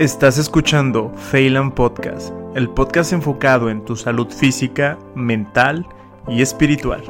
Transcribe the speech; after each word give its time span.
Estás 0.00 0.38
escuchando 0.38 1.12
Phelan 1.30 1.72
Podcast, 1.72 2.32
el 2.56 2.68
podcast 2.68 3.12
enfocado 3.12 3.70
en 3.70 3.84
tu 3.84 3.94
salud 3.94 4.26
física, 4.28 4.98
mental 5.14 5.86
y 6.26 6.42
espiritual. 6.42 7.00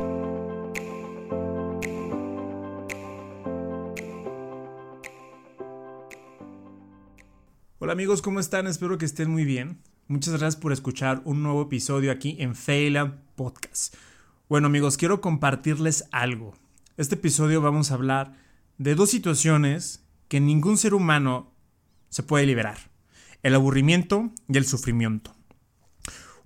Hola 7.79 7.95
amigos, 7.95 8.21
¿cómo 8.21 8.39
están? 8.39 8.67
Espero 8.67 8.99
que 8.99 9.07
estén 9.07 9.31
muy 9.31 9.47
bien. 9.47 9.81
Muchas 10.07 10.35
gracias 10.35 10.57
por 10.57 10.75
escuchar 10.75 11.23
un 11.25 11.43
nuevo 11.43 11.63
episodio 11.63 12.13
aquí 12.13 12.37
en 12.39 12.55
Phelan 12.55 13.23
Podcast. 13.35 13.95
Bueno 14.47 14.67
amigos, 14.67 14.99
quiero 14.99 15.23
compartirles 15.23 16.05
algo. 16.13 16.53
Este 16.99 17.15
episodio 17.15 17.63
vamos 17.63 17.91
a 17.91 17.95
hablar 17.95 18.37
de 18.77 18.95
dos 18.95 19.09
situaciones 19.09 20.05
que 20.29 20.39
ningún 20.39 20.77
ser 20.77 20.93
humano 20.93 21.54
se 22.15 22.23
puede 22.23 22.47
liberar. 22.47 22.79
El 23.43 23.57
aburrimiento 23.57 24.31
y 24.47 24.57
el 24.57 24.65
sufrimiento. 24.65 25.35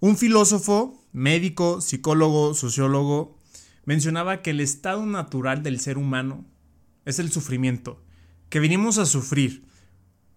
Un 0.01 0.17
filósofo, 0.17 0.99
médico, 1.13 1.83
psicólogo, 1.83 2.55
sociólogo, 2.55 3.37
mencionaba 3.85 4.41
que 4.41 4.49
el 4.49 4.61
estado 4.61 5.05
natural 5.05 5.63
del 5.63 5.79
ser 5.79 5.99
humano 5.99 6.47
es 7.05 7.19
el 7.19 7.31
sufrimiento, 7.31 8.03
que 8.49 8.61
venimos 8.61 8.97
a 8.97 9.05
sufrir. 9.05 9.67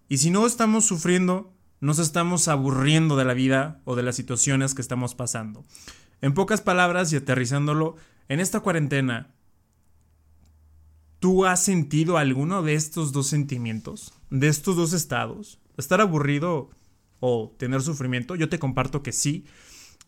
Y 0.10 0.18
si 0.18 0.32
no 0.32 0.46
estamos 0.46 0.86
sufriendo, 0.86 1.56
nos 1.80 2.00
estamos 2.00 2.50
aburriendo 2.50 3.16
de 3.16 3.24
la 3.24 3.34
vida 3.34 3.80
o 3.86 3.96
de 3.96 4.04
las 4.04 4.18
situaciones 4.18 4.76
que 4.76 4.82
estamos 4.82 5.16
pasando. 5.16 5.64
En 6.20 6.34
pocas 6.34 6.60
palabras 6.60 7.14
y 7.14 7.16
aterrizándolo, 7.16 7.96
en 8.28 8.42
esta 8.42 8.60
cuarentena, 8.60 9.34
¿tú 11.22 11.46
has 11.46 11.64
sentido 11.64 12.18
alguno 12.18 12.62
de 12.62 12.74
estos 12.74 13.14
dos 13.14 13.28
sentimientos? 13.28 14.14
de 14.32 14.48
estos 14.48 14.76
dos 14.76 14.94
estados, 14.94 15.60
estar 15.78 16.02
aburrido 16.02 16.72
o 17.20 17.54
tener 17.60 17.82
sufrimiento, 17.82 18.36
yo 18.36 18.50
te 18.50 18.58
comparto 18.58 19.04
que 19.04 19.12
sí, 19.12 19.46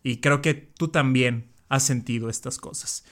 y 0.02 0.18
creo 0.18 0.42
que 0.42 0.54
tú 0.54 0.88
también 0.88 1.52
has 1.70 1.84
sentido 1.84 2.30
estas 2.30 2.58
cosas. 2.58 3.04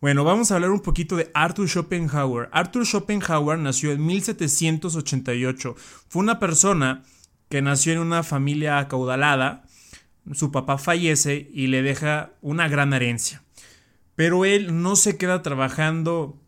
Bueno, 0.00 0.24
vamos 0.24 0.50
a 0.50 0.56
hablar 0.56 0.70
un 0.70 0.80
poquito 0.80 1.16
de 1.16 1.30
Arthur 1.34 1.68
Schopenhauer. 1.68 2.48
Arthur 2.52 2.84
Schopenhauer 2.84 3.58
nació 3.58 3.92
en 3.92 4.04
1788. 4.04 5.76
Fue 6.08 6.20
una 6.20 6.38
persona 6.38 7.04
que 7.48 7.62
nació 7.62 7.94
en 7.94 8.00
una 8.00 8.22
familia 8.22 8.78
acaudalada. 8.78 9.64
Su 10.32 10.50
papá 10.50 10.76
fallece 10.76 11.48
y 11.54 11.68
le 11.68 11.80
deja 11.80 12.32
una 12.42 12.68
gran 12.68 12.92
herencia. 12.92 13.44
Pero 14.14 14.44
él 14.44 14.82
no 14.82 14.96
se 14.96 15.16
queda 15.16 15.40
trabajando 15.40 16.43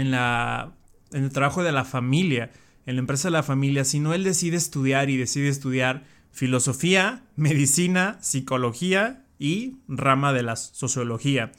en, 0.00 0.10
la, 0.10 0.74
en 1.12 1.24
el 1.24 1.30
trabajo 1.30 1.62
de 1.62 1.72
la 1.72 1.84
familia, 1.84 2.50
en 2.86 2.96
la 2.96 3.00
empresa 3.00 3.28
de 3.28 3.32
la 3.32 3.42
familia, 3.42 3.84
sino 3.84 4.14
él 4.14 4.24
decide 4.24 4.56
estudiar 4.56 5.10
y 5.10 5.16
decide 5.16 5.48
estudiar 5.48 6.04
filosofía, 6.32 7.22
medicina, 7.36 8.18
psicología 8.20 9.24
y 9.38 9.76
rama 9.88 10.32
de 10.32 10.42
la 10.42 10.56
sociología. 10.56 11.52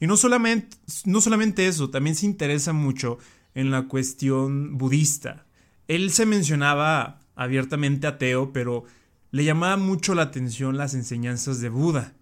Y 0.00 0.06
no 0.06 0.16
solamente, 0.16 0.76
no 1.04 1.20
solamente 1.20 1.66
eso, 1.66 1.90
también 1.90 2.16
se 2.16 2.26
interesa 2.26 2.72
mucho 2.72 3.18
en 3.54 3.70
la 3.70 3.88
cuestión 3.88 4.78
budista. 4.78 5.46
Él 5.88 6.10
se 6.10 6.26
mencionaba 6.26 7.20
abiertamente 7.34 8.06
ateo, 8.06 8.52
pero 8.52 8.84
le 9.30 9.44
llamaba 9.44 9.76
mucho 9.76 10.14
la 10.14 10.22
atención 10.22 10.76
las 10.76 10.94
enseñanzas 10.94 11.60
de 11.60 11.68
Buda. 11.68 12.14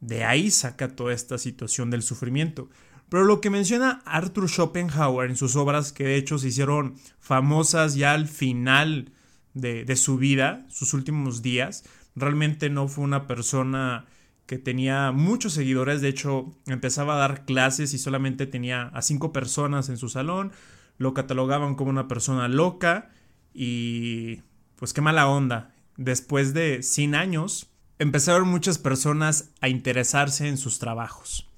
De 0.00 0.24
ahí 0.24 0.50
saca 0.50 0.94
toda 0.94 1.12
esta 1.12 1.38
situación 1.38 1.90
del 1.90 2.02
sufrimiento. 2.02 2.68
Pero 3.08 3.24
lo 3.24 3.40
que 3.40 3.50
menciona 3.50 4.02
Arthur 4.04 4.48
Schopenhauer 4.48 5.30
en 5.30 5.36
sus 5.36 5.54
obras, 5.56 5.92
que 5.92 6.04
de 6.04 6.16
hecho 6.16 6.38
se 6.38 6.48
hicieron 6.48 6.96
famosas 7.20 7.94
ya 7.94 8.12
al 8.12 8.26
final 8.26 9.12
de, 9.54 9.96
su 9.96 10.18
vida, 10.18 10.66
sus 10.68 10.92
últimos 10.92 11.40
días, 11.40 11.84
realmente 12.14 12.68
no 12.68 12.88
fue 12.88 13.04
una 13.04 13.26
persona 13.26 14.06
que 14.46 14.58
tenía 14.58 15.12
muchos 15.12 15.54
seguidores, 15.54 16.00
de 16.00 16.08
hecho 16.08 16.52
empezaba 16.66 17.14
a 17.14 17.18
dar 17.18 17.44
clases 17.44 17.94
y 17.94 17.98
solamente 17.98 18.46
tenía 18.46 18.88
a 18.88 19.02
cinco 19.02 19.32
personas 19.32 19.88
en 19.88 19.96
su 19.96 20.08
salón, 20.08 20.52
lo 20.98 21.14
catalogaban 21.14 21.74
como 21.74 21.90
una 21.90 22.08
persona 22.08 22.48
loca 22.48 23.10
y 23.54 24.42
pues 24.76 24.92
qué 24.92 25.00
mala 25.00 25.28
onda. 25.28 25.74
Después 25.96 26.54
de 26.54 26.82
100 26.82 27.14
años, 27.14 27.70
empezaron 27.98 28.48
muchas 28.48 28.78
personas 28.78 29.50
a 29.60 29.68
interesarse 29.68 30.48
en 30.48 30.58
sus 30.58 30.78
trabajos. 30.78 31.48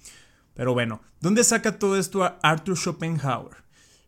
Pero 0.58 0.72
bueno, 0.72 1.00
¿dónde 1.20 1.44
saca 1.44 1.78
todo 1.78 1.96
esto 1.96 2.36
Arthur 2.42 2.76
Schopenhauer? 2.76 3.58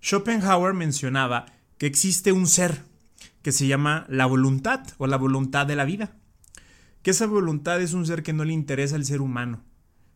Schopenhauer 0.03 0.75
mencionaba 0.75 1.47
que 1.79 1.87
existe 1.87 2.33
un 2.33 2.49
ser 2.49 2.83
que 3.43 3.53
se 3.53 3.69
llama 3.69 4.05
la 4.09 4.27
voluntad 4.27 4.85
o 4.99 5.07
la 5.07 5.17
voluntad 5.17 5.65
de 5.69 5.77
la 5.77 5.85
vida. 5.85 6.17
Que 7.03 7.13
esa 7.13 7.27
voluntad 7.27 7.81
es 7.81 7.93
un 7.95 8.05
ser 8.05 8.25
que 8.25 8.33
no 8.33 8.43
le 8.43 8.53
interesa 8.53 8.97
al 8.97 9.05
ser 9.05 9.21
humano, 9.21 9.63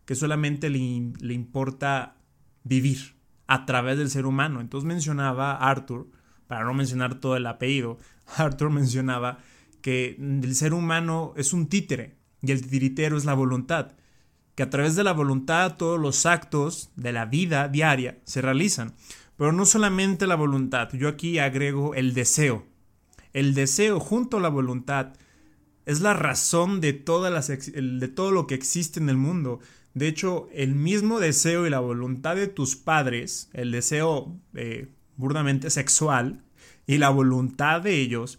que 0.07 0.17
solamente 0.17 0.71
le, 0.71 1.13
le 1.21 1.35
importa 1.35 2.17
vivir 2.65 3.15
a 3.47 3.65
través 3.65 3.97
del 3.97 4.11
ser 4.11 4.27
humano. 4.27 4.61
Entonces 4.61 4.89
mencionaba 4.89 5.55
Arthur, 5.55 6.09
para 6.49 6.65
no 6.65 6.75
mencionar 6.75 7.21
todo 7.21 7.37
el 7.37 7.47
apellido, 7.47 7.97
Arthur 8.37 8.71
mencionaba 8.71 9.39
que 9.83 10.17
el 10.19 10.57
ser 10.57 10.75
humano 10.75 11.33
es 11.37 11.53
un 11.53 11.69
títere 11.69 12.17
y 12.43 12.51
el 12.51 12.61
titiritero 12.61 13.17
es 13.17 13.25
la 13.25 13.35
voluntad 13.35 13.93
que 14.55 14.63
a 14.63 14.71
través 14.71 14.97
de 14.97 15.05
la 15.05 15.13
voluntad 15.13 15.77
todos 15.77 16.01
los 16.01 16.27
actos 16.27 16.91
de 16.97 17.13
la 17.13 17.27
vida 17.27 17.69
diaria 17.69 18.19
se 18.25 18.41
realizan. 18.41 18.95
Pero 19.37 19.53
no 19.53 19.67
solamente 19.67 20.27
la 20.27 20.37
voluntad, 20.37 20.91
yo 20.93 21.09
aquí 21.09 21.39
agrego 21.39 21.95
el 21.95 22.15
deseo. 22.15 22.65
El 23.33 23.55
deseo 23.55 23.99
junto 23.99 24.37
a 24.37 24.41
la 24.41 24.49
voluntad 24.49 25.15
es 25.87 26.01
la 26.01 26.15
razón 26.15 26.81
de, 26.81 26.93
todas 26.93 27.33
las, 27.33 27.49
de 27.49 28.09
todo 28.09 28.31
lo 28.31 28.47
que 28.47 28.55
existe 28.55 29.01
en 29.01 29.09
el 29.09 29.17
mundo. 29.17 29.59
De 29.93 30.09
hecho, 30.09 30.49
el 30.53 30.75
mismo 30.75 31.21
deseo 31.21 31.67
y 31.67 31.71
la 31.71 31.81
voluntad 31.81 32.37
de 32.37 32.47
tus 32.47 32.77
padres, 32.77 33.51
el 33.53 33.73
deseo 33.73 34.37
eh, 34.55 34.89
burdamente 35.17 35.69
sexual 35.71 36.43
y 36.87 36.99
la 36.99 37.11
voluntad 37.11 37.81
de 37.81 38.01
ellos, 38.01 38.39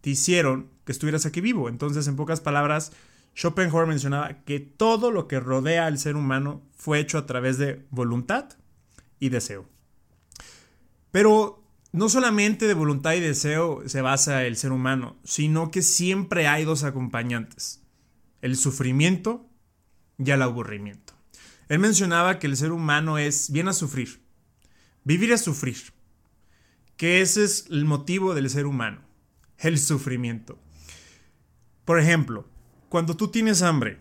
te 0.00 0.10
hicieron 0.10 0.68
que 0.84 0.92
estuvieras 0.92 1.24
aquí 1.24 1.40
vivo. 1.40 1.68
Entonces, 1.68 2.08
en 2.08 2.16
pocas 2.16 2.40
palabras, 2.40 2.92
Schopenhauer 3.34 3.86
mencionaba 3.86 4.44
que 4.44 4.60
todo 4.60 5.10
lo 5.10 5.26
que 5.26 5.40
rodea 5.40 5.86
al 5.86 5.98
ser 5.98 6.16
humano 6.16 6.62
fue 6.76 7.00
hecho 7.00 7.18
a 7.18 7.26
través 7.26 7.58
de 7.58 7.86
voluntad 7.90 8.50
y 9.18 9.30
deseo. 9.30 9.68
Pero 11.10 11.62
no 11.92 12.08
solamente 12.08 12.66
de 12.66 12.74
voluntad 12.74 13.12
y 13.14 13.20
deseo 13.20 13.82
se 13.86 14.02
basa 14.02 14.44
el 14.44 14.56
ser 14.56 14.72
humano, 14.72 15.16
sino 15.24 15.70
que 15.70 15.82
siempre 15.82 16.46
hay 16.46 16.64
dos 16.64 16.84
acompañantes, 16.84 17.82
el 18.40 18.56
sufrimiento 18.56 19.48
y 20.18 20.30
el 20.30 20.42
aburrimiento. 20.42 21.14
Él 21.68 21.78
mencionaba 21.78 22.38
que 22.38 22.46
el 22.46 22.56
ser 22.56 22.72
humano 22.72 23.18
es 23.18 23.50
bien 23.50 23.68
a 23.68 23.72
sufrir, 23.72 24.22
vivir 25.04 25.32
a 25.32 25.38
sufrir, 25.38 25.78
que 26.96 27.20
ese 27.20 27.44
es 27.44 27.66
el 27.70 27.84
motivo 27.84 28.34
del 28.34 28.50
ser 28.50 28.66
humano, 28.66 29.00
el 29.58 29.78
sufrimiento. 29.78 30.58
Por 31.84 31.98
ejemplo, 31.98 32.46
cuando 32.92 33.16
tú 33.16 33.28
tienes 33.28 33.62
hambre, 33.62 33.96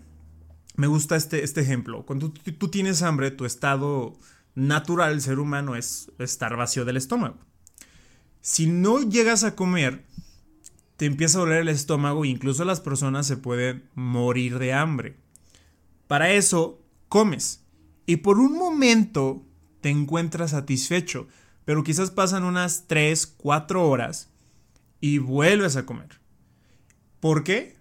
me 0.76 0.86
gusta 0.86 1.16
este, 1.16 1.46
este 1.46 1.62
ejemplo, 1.62 2.06
cuando 2.06 2.30
tú, 2.30 2.68
tienes 2.68 3.04
hambre, 3.04 3.32
tu 3.32 3.46
estado 3.46 4.20
natural, 4.54 5.14
el 5.14 5.22
ser 5.22 5.40
humano, 5.40 5.78
es 5.78 6.12
estar 6.20 6.58
vacío 6.58 6.84
del 6.84 6.98
estómago. 6.98 7.38
Si 8.42 8.68
no 8.68 9.00
llegas 9.00 9.46
a 9.46 9.56
comer, 9.56 10.04
te 10.98 11.06
empieza 11.06 11.38
a 11.38 11.42
doler 11.44 11.62
el 11.62 11.70
estómago 11.70 12.26
e 12.26 12.28
incluso 12.28 12.66
las 12.66 12.82
personas 12.82 13.26
se 13.26 13.38
pueden 13.38 13.90
morir 13.96 14.60
de 14.60 14.74
hambre. 14.74 15.16
Para 16.08 16.34
eso, 16.34 16.84
comes. 17.08 17.64
Y 18.06 18.18
por 18.18 18.40
un 18.40 18.58
momento 18.58 19.46
te 19.80 19.88
encuentras 19.88 20.52
satisfecho, 20.52 21.30
pero 21.64 21.86
quizás 21.86 22.12
pasan 22.12 22.44
unas 22.44 22.88
3, 22.88 23.26
4 23.38 23.88
horas 23.88 24.32
y 25.00 25.20
vuelves 25.20 25.78
a 25.78 25.86
comer. 25.86 26.20
¿Por 27.22 27.46
qué? 27.46 27.80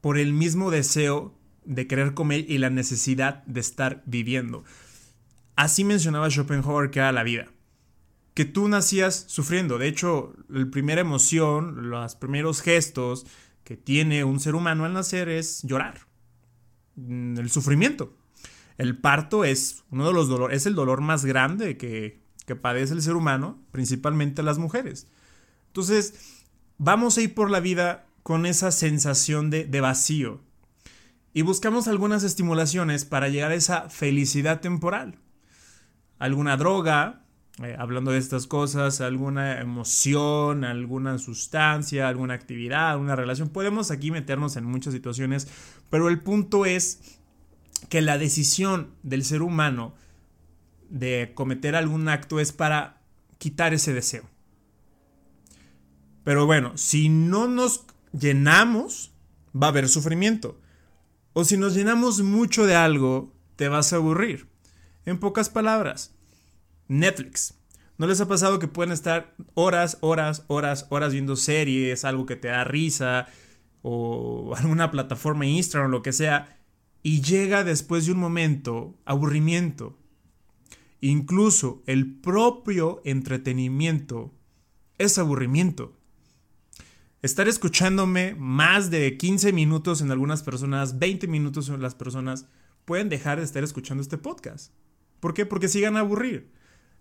Por 0.00 0.18
el 0.18 0.32
mismo 0.32 0.70
deseo 0.70 1.34
de 1.64 1.86
querer 1.86 2.14
comer 2.14 2.44
y 2.48 2.58
la 2.58 2.70
necesidad 2.70 3.44
de 3.44 3.60
estar 3.60 4.02
viviendo. 4.06 4.64
Así 5.56 5.84
mencionaba 5.84 6.30
Schopenhauer 6.30 6.90
que 6.90 7.00
era 7.00 7.12
la 7.12 7.22
vida. 7.22 7.48
Que 8.34 8.44
tú 8.44 8.68
nacías 8.68 9.24
sufriendo. 9.28 9.78
De 9.78 9.88
hecho, 9.88 10.34
la 10.48 10.70
primera 10.70 11.00
emoción, 11.00 11.90
los 11.90 12.16
primeros 12.16 12.62
gestos 12.62 13.26
que 13.64 13.76
tiene 13.76 14.24
un 14.24 14.40
ser 14.40 14.54
humano 14.54 14.84
al 14.84 14.94
nacer 14.94 15.28
es 15.28 15.62
llorar. 15.62 16.06
Mm, 16.96 17.38
el 17.38 17.50
sufrimiento. 17.50 18.16
El 18.78 18.96
parto 18.98 19.44
es 19.44 19.84
uno 19.90 20.06
de 20.06 20.14
los 20.14 20.28
dolores, 20.28 20.56
es 20.56 20.66
el 20.66 20.74
dolor 20.74 21.02
más 21.02 21.24
grande 21.26 21.76
que, 21.76 22.22
que 22.46 22.56
padece 22.56 22.94
el 22.94 23.02
ser 23.02 23.14
humano, 23.14 23.58
principalmente 23.72 24.42
las 24.42 24.58
mujeres. 24.58 25.06
Entonces, 25.66 26.44
vamos 26.78 27.18
a 27.18 27.20
ir 27.20 27.34
por 27.34 27.50
la 27.50 27.60
vida 27.60 28.06
con 28.22 28.46
esa 28.46 28.70
sensación 28.72 29.50
de, 29.50 29.80
vacío. 29.80 30.40
Y 31.32 31.42
buscamos 31.42 31.88
algunas 31.88 32.24
estimulaciones 32.24 33.04
para 33.04 33.28
llegar 33.28 33.52
a 33.52 33.54
esa 33.54 33.88
felicidad 33.88 34.60
temporal. 34.60 35.18
Alguna 36.18 36.56
droga, 36.56 37.24
eh, 37.62 37.76
hablando 37.78 38.10
de 38.10 38.18
estas 38.18 38.46
cosas, 38.46 39.00
alguna 39.00 39.60
emoción, 39.60 40.64
alguna 40.64 41.18
sustancia, 41.18 42.08
alguna 42.08 42.34
actividad, 42.34 42.90
alguna 42.90 43.16
relación. 43.16 43.48
Podemos 43.48 43.90
aquí 43.90 44.10
meternos 44.10 44.56
en 44.56 44.64
muchas 44.64 44.92
situaciones, 44.92 45.48
pero 45.88 46.08
el 46.08 46.20
punto 46.20 46.66
es 46.66 47.18
que 47.88 48.02
la 48.02 48.18
decisión 48.18 48.90
del 49.02 49.24
ser 49.24 49.42
humano 49.42 49.94
de 50.90 51.32
cometer 51.34 51.76
algún 51.76 52.08
acto 52.08 52.40
es 52.40 52.52
para 52.52 53.00
quitar 53.38 53.72
ese 53.72 53.94
deseo. 53.94 54.24
Pero 56.24 56.46
bueno, 56.46 56.76
si 56.76 57.08
no 57.08 57.48
nos 57.48 57.86
llenamos, 58.12 59.12
va 59.54 59.68
a 59.68 59.70
haber 59.70 59.88
sufrimiento. 59.88 60.60
O 61.32 61.44
si 61.44 61.56
nos 61.56 61.74
llenamos 61.74 62.22
mucho 62.22 62.66
de 62.66 62.74
algo, 62.74 63.32
te 63.56 63.68
vas 63.68 63.92
a 63.92 63.96
aburrir. 63.96 64.48
En 65.06 65.18
pocas 65.18 65.48
palabras, 65.48 66.14
Netflix. 66.88 67.54
¿No 67.98 68.06
les 68.06 68.20
ha 68.20 68.28
pasado 68.28 68.58
que 68.58 68.68
pueden 68.68 68.92
estar 68.92 69.34
horas, 69.54 69.98
horas, 70.00 70.44
horas, 70.48 70.86
horas 70.88 71.12
viendo 71.12 71.36
series, 71.36 72.04
algo 72.04 72.26
que 72.26 72.36
te 72.36 72.48
da 72.48 72.64
risa, 72.64 73.26
o 73.82 74.54
alguna 74.58 74.90
plataforma 74.90 75.46
Instagram 75.46 75.90
o 75.90 75.92
lo 75.92 76.02
que 76.02 76.12
sea, 76.12 76.58
y 77.02 77.20
llega 77.22 77.64
después 77.64 78.06
de 78.06 78.12
un 78.12 78.18
momento 78.18 78.98
aburrimiento? 79.04 79.98
Incluso 81.00 81.82
el 81.86 82.12
propio 82.20 83.00
entretenimiento 83.04 84.34
es 84.98 85.18
aburrimiento. 85.18 85.99
Estar 87.22 87.48
escuchándome 87.48 88.34
más 88.34 88.90
de 88.90 89.18
15 89.18 89.52
minutos 89.52 90.00
en 90.00 90.10
algunas 90.10 90.42
personas, 90.42 90.98
20 90.98 91.26
minutos 91.26 91.68
en 91.68 91.82
las 91.82 91.94
personas, 91.94 92.46
pueden 92.86 93.10
dejar 93.10 93.38
de 93.38 93.44
estar 93.44 93.62
escuchando 93.62 94.02
este 94.02 94.16
podcast. 94.16 94.72
¿Por 95.20 95.34
qué? 95.34 95.44
Porque 95.44 95.68
sigan 95.68 95.98
a 95.98 96.00
aburrir. 96.00 96.50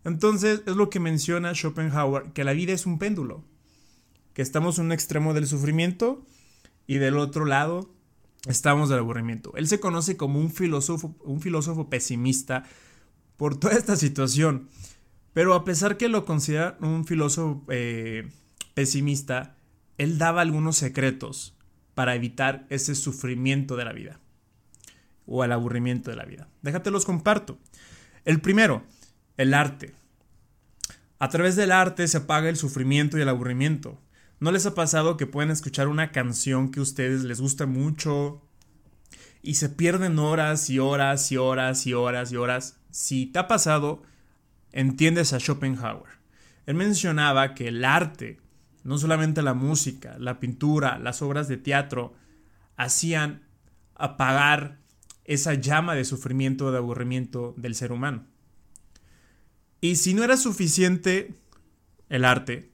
Entonces 0.03 0.61
es 0.65 0.75
lo 0.75 0.89
que 0.89 0.99
menciona 0.99 1.53
Schopenhauer, 1.53 2.33
que 2.33 2.43
la 2.43 2.51
vida 2.51 2.73
es 2.73 2.85
un 2.85 2.99
péndulo, 2.99 3.45
que 4.33 4.41
estamos 4.41 4.77
en 4.77 4.87
un 4.87 4.91
extremo 4.91 5.33
del 5.33 5.47
sufrimiento 5.47 6.25
y 6.85 6.95
del 6.95 7.17
otro 7.17 7.45
lado 7.45 7.89
estamos 8.45 8.89
del 8.89 8.99
aburrimiento. 8.99 9.53
Él 9.55 9.69
se 9.69 9.79
conoce 9.79 10.17
como 10.17 10.37
un 10.39 10.51
filósofo, 10.51 11.15
un 11.23 11.39
filósofo 11.39 11.89
pesimista 11.89 12.65
por 13.37 13.57
toda 13.57 13.73
esta 13.73 13.95
situación, 13.95 14.67
pero 15.31 15.53
a 15.53 15.63
pesar 15.63 15.95
que 15.95 16.09
lo 16.09 16.25
considera 16.25 16.77
un 16.81 17.05
filósofo 17.05 17.63
eh, 17.69 18.29
pesimista, 18.73 19.55
él 19.99 20.17
daba 20.17 20.41
algunos 20.41 20.77
secretos 20.77 21.55
para 21.93 22.15
evitar 22.15 22.65
ese 22.69 22.95
sufrimiento 22.95 23.75
de 23.75 23.85
la 23.85 23.91
vida 23.93 24.19
o 25.27 25.43
el 25.43 25.51
aburrimiento 25.51 26.09
de 26.09 26.15
la 26.15 26.25
vida. 26.25 26.47
Déjate 26.61 26.89
los 26.89 27.05
comparto. 27.05 27.59
El 28.23 28.39
primero, 28.39 28.83
el 29.37 29.53
arte. 29.53 29.93
A 31.19 31.27
través 31.27 31.57
del 31.57 31.73
arte 31.73 32.07
se 32.07 32.17
apaga 32.17 32.47
el 32.47 32.55
sufrimiento 32.55 33.17
y 33.17 33.21
el 33.21 33.29
aburrimiento. 33.29 34.01
¿No 34.39 34.53
les 34.53 34.65
ha 34.65 34.73
pasado 34.73 35.17
que 35.17 35.27
pueden 35.27 35.51
escuchar 35.51 35.89
una 35.89 36.13
canción 36.13 36.71
que 36.71 36.79
a 36.79 36.83
ustedes 36.83 37.25
les 37.25 37.41
gusta 37.41 37.65
mucho 37.65 38.41
y 39.41 39.55
se 39.55 39.67
pierden 39.67 40.17
horas 40.17 40.69
y 40.69 40.79
horas 40.79 41.29
y 41.29 41.35
horas 41.35 41.85
y 41.85 41.93
horas 41.93 42.31
y 42.31 42.37
horas? 42.37 42.77
Si 42.89 43.25
te 43.25 43.39
ha 43.39 43.49
pasado, 43.49 44.01
entiendes 44.71 45.33
a 45.33 45.39
Schopenhauer. 45.39 46.19
Él 46.65 46.75
mencionaba 46.75 47.53
que 47.53 47.67
el 47.67 47.83
arte, 47.83 48.39
no 48.83 48.97
solamente 48.97 49.41
la 49.41 49.53
música, 49.53 50.17
la 50.19 50.39
pintura, 50.39 50.99
las 50.99 51.21
obras 51.21 51.47
de 51.47 51.57
teatro, 51.57 52.13
hacían 52.75 53.43
apagar 53.95 54.79
esa 55.25 55.53
llama 55.53 55.95
de 55.95 56.05
sufrimiento, 56.05 56.71
de 56.71 56.77
aburrimiento 56.77 57.53
del 57.57 57.75
ser 57.75 57.91
humano. 57.91 58.25
Y 59.81 59.97
si 59.97 60.13
no 60.13 60.23
era 60.23 60.37
suficiente 60.37 61.35
el 62.09 62.25
arte, 62.25 62.71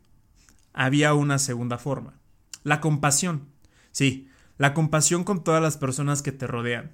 había 0.73 1.13
una 1.13 1.39
segunda 1.39 1.77
forma. 1.77 2.19
La 2.63 2.81
compasión. 2.81 3.47
Sí, 3.91 4.29
la 4.57 4.73
compasión 4.73 5.23
con 5.23 5.43
todas 5.43 5.61
las 5.61 5.77
personas 5.77 6.21
que 6.21 6.31
te 6.31 6.47
rodean. 6.47 6.91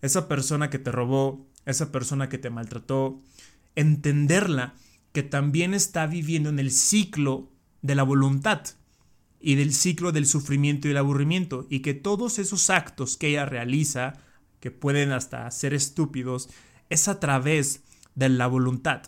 Esa 0.00 0.28
persona 0.28 0.70
que 0.70 0.78
te 0.78 0.90
robó, 0.90 1.46
esa 1.66 1.92
persona 1.92 2.28
que 2.28 2.38
te 2.38 2.50
maltrató. 2.50 3.20
Entenderla 3.76 4.74
que 5.12 5.22
también 5.22 5.74
está 5.74 6.06
viviendo 6.06 6.48
en 6.48 6.58
el 6.58 6.70
ciclo 6.70 7.48
de 7.84 7.94
la 7.94 8.02
voluntad 8.02 8.62
y 9.40 9.56
del 9.56 9.74
ciclo 9.74 10.10
del 10.10 10.24
sufrimiento 10.24 10.88
y 10.88 10.92
el 10.92 10.96
aburrimiento 10.96 11.66
y 11.68 11.80
que 11.80 11.92
todos 11.92 12.38
esos 12.38 12.70
actos 12.70 13.18
que 13.18 13.28
ella 13.28 13.44
realiza, 13.44 14.14
que 14.58 14.70
pueden 14.70 15.12
hasta 15.12 15.50
ser 15.50 15.74
estúpidos, 15.74 16.48
es 16.88 17.08
a 17.08 17.20
través 17.20 17.82
de 18.14 18.30
la 18.30 18.46
voluntad 18.46 19.02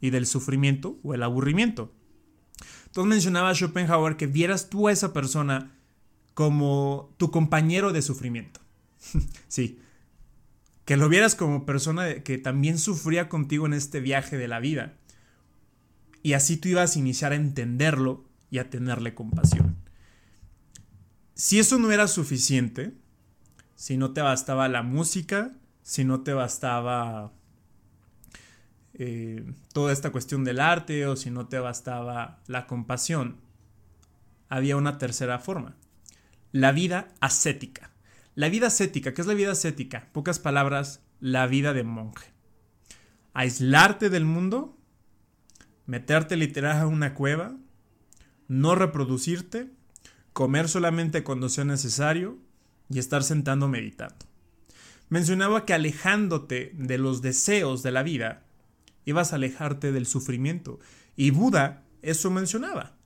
y 0.00 0.10
del 0.10 0.26
sufrimiento 0.26 0.98
o 1.04 1.14
el 1.14 1.22
aburrimiento. 1.22 1.94
Entonces 2.86 3.08
mencionaba 3.08 3.54
Schopenhauer 3.54 4.16
que 4.16 4.26
vieras 4.26 4.70
tú 4.70 4.88
a 4.88 4.92
esa 4.92 5.12
persona 5.12 5.78
como 6.34 7.14
tu 7.16 7.30
compañero 7.30 7.92
de 7.92 8.02
sufrimiento. 8.02 8.60
sí. 9.46 9.78
Que 10.84 10.96
lo 10.96 11.08
vieras 11.08 11.36
como 11.36 11.64
persona 11.64 12.24
que 12.24 12.38
también 12.38 12.78
sufría 12.78 13.28
contigo 13.28 13.66
en 13.66 13.74
este 13.74 14.00
viaje 14.00 14.36
de 14.36 14.48
la 14.48 14.58
vida. 14.58 14.96
Y 16.26 16.32
así 16.32 16.56
tú 16.56 16.66
ibas 16.66 16.96
a 16.96 16.98
iniciar 16.98 17.30
a 17.30 17.36
entenderlo 17.36 18.24
y 18.50 18.58
a 18.58 18.68
tenerle 18.68 19.14
compasión. 19.14 19.76
Si 21.34 21.60
eso 21.60 21.78
no 21.78 21.92
era 21.92 22.08
suficiente, 22.08 22.94
si 23.76 23.96
no 23.96 24.12
te 24.12 24.22
bastaba 24.22 24.66
la 24.68 24.82
música, 24.82 25.52
si 25.84 26.04
no 26.04 26.22
te 26.22 26.32
bastaba 26.32 27.32
eh, 28.94 29.48
toda 29.72 29.92
esta 29.92 30.10
cuestión 30.10 30.42
del 30.42 30.58
arte 30.58 31.06
o 31.06 31.14
si 31.14 31.30
no 31.30 31.46
te 31.46 31.60
bastaba 31.60 32.42
la 32.48 32.66
compasión, 32.66 33.36
había 34.48 34.76
una 34.76 34.98
tercera 34.98 35.38
forma. 35.38 35.76
La 36.50 36.72
vida 36.72 37.06
ascética. 37.20 37.92
La 38.34 38.48
vida 38.48 38.66
ascética, 38.66 39.14
¿qué 39.14 39.20
es 39.20 39.28
la 39.28 39.34
vida 39.34 39.52
ascética? 39.52 40.08
Pocas 40.12 40.40
palabras, 40.40 41.04
la 41.20 41.46
vida 41.46 41.72
de 41.72 41.84
monje. 41.84 42.32
Aislarte 43.32 44.10
del 44.10 44.24
mundo, 44.24 44.76
meterte 45.86 46.36
literal 46.36 46.78
a 46.78 46.86
una 46.86 47.14
cueva, 47.14 47.56
no 48.48 48.74
reproducirte, 48.74 49.70
comer 50.32 50.68
solamente 50.68 51.24
cuando 51.24 51.48
sea 51.48 51.64
necesario 51.64 52.38
y 52.90 52.98
estar 52.98 53.22
sentando 53.22 53.68
meditando. 53.68 54.26
Mencionaba 55.08 55.64
que 55.64 55.74
alejándote 55.74 56.72
de 56.74 56.98
los 56.98 57.22
deseos 57.22 57.82
de 57.82 57.92
la 57.92 58.02
vida, 58.02 58.42
ibas 59.04 59.32
a 59.32 59.36
alejarte 59.36 59.92
del 59.92 60.06
sufrimiento. 60.06 60.80
Y 61.16 61.30
Buda 61.30 61.84
eso 62.02 62.30
mencionaba, 62.30 62.96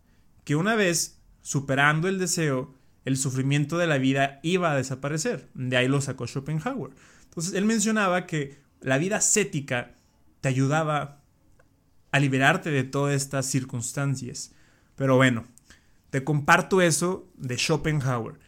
que 0.44 0.56
una 0.56 0.74
vez 0.74 1.20
superando 1.42 2.08
el 2.08 2.18
deseo, 2.18 2.75
el 3.04 3.16
sufrimiento 3.16 3.78
de 3.78 3.87
la 3.87 3.99
vida 3.99 4.40
iba 4.42 4.72
a 4.72 4.76
desaparecer. 4.76 5.49
De 5.54 5.76
ahí 5.76 5.88
lo 5.88 6.00
sacó 6.00 6.26
Schopenhauer. 6.26 6.92
Entonces 7.25 7.54
él 7.54 7.64
mencionaba 7.64 8.26
que 8.26 8.58
la 8.80 8.99
vida 8.99 9.16
ascética 9.16 9.94
te 10.40 10.49
ayudaba 10.49 11.19
a 12.12 12.21
liberarte 12.21 12.71
de 12.71 12.85
todas 12.85 13.14
estas 13.14 13.47
circunstancias. 13.47 14.52
Pero 14.97 15.17
bueno, 15.17 15.45
te 16.11 16.25
comparto 16.25 16.83
eso 16.83 17.29
de 17.37 17.57
Schopenhauer. 17.57 18.38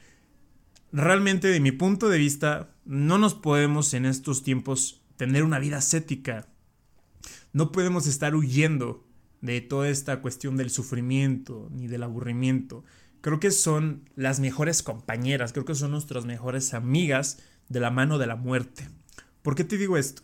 Realmente 0.93 1.49
de 1.49 1.61
mi 1.61 1.73
punto 1.73 2.09
de 2.09 2.19
vista, 2.19 2.71
no 2.85 3.19
nos 3.19 3.35
podemos 3.35 3.95
en 3.95 4.07
estos 4.07 4.43
tiempos 4.43 5.01
tener 5.17 5.45
una 5.45 5.59
vida 5.59 5.79
ascética 5.79 6.49
no 7.53 7.71
podemos 7.71 8.07
estar 8.07 8.35
huyendo 8.35 9.05
de 9.41 9.61
toda 9.61 9.89
esta 9.89 10.21
cuestión 10.21 10.57
del 10.57 10.71
sufrimiento 10.71 11.69
ni 11.71 11.87
del 11.87 12.03
aburrimiento. 12.03 12.85
Creo 13.21 13.41
que 13.41 13.51
son 13.51 14.09
las 14.17 14.41
mejores 14.41 14.83
compañeras, 14.83 15.53
creo 15.53 15.65
que 15.65 15.75
son 15.75 15.91
nuestras 15.91 16.25
mejores 16.25 16.75
amigas 16.75 17.39
de 17.69 17.81
la 17.81 17.91
mano 17.91 18.19
de 18.19 18.27
la 18.27 18.37
muerte. 18.37 18.89
¿Por 19.43 19.55
qué 19.55 19.65
te 19.65 19.77
digo 19.77 19.97
esto? 19.97 20.23